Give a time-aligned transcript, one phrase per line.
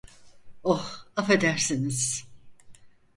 [0.63, 2.25] Oh, affedersiniz.